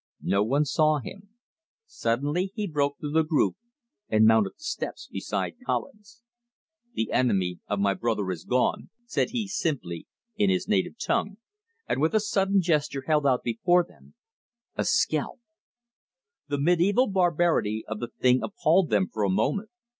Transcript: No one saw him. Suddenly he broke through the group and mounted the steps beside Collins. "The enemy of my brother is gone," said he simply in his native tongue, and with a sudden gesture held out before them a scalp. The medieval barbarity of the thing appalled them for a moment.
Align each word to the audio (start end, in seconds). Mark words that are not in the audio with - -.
No 0.23 0.41
one 0.43 0.65
saw 0.65 0.97
him. 0.97 1.29
Suddenly 1.85 2.51
he 2.55 2.65
broke 2.65 2.97
through 2.99 3.11
the 3.11 3.21
group 3.21 3.55
and 4.09 4.25
mounted 4.25 4.53
the 4.57 4.63
steps 4.63 5.05
beside 5.07 5.57
Collins. 5.63 6.23
"The 6.95 7.11
enemy 7.11 7.59
of 7.67 7.77
my 7.79 7.93
brother 7.93 8.31
is 8.31 8.43
gone," 8.43 8.89
said 9.05 9.29
he 9.29 9.47
simply 9.47 10.07
in 10.35 10.49
his 10.49 10.67
native 10.67 10.97
tongue, 10.97 11.37
and 11.87 12.01
with 12.01 12.15
a 12.15 12.19
sudden 12.19 12.63
gesture 12.63 13.03
held 13.05 13.27
out 13.27 13.43
before 13.43 13.83
them 13.83 14.15
a 14.75 14.85
scalp. 14.85 15.39
The 16.47 16.59
medieval 16.59 17.05
barbarity 17.05 17.85
of 17.87 17.99
the 17.99 18.07
thing 18.07 18.41
appalled 18.41 18.89
them 18.89 19.07
for 19.07 19.23
a 19.23 19.29
moment. 19.29 19.69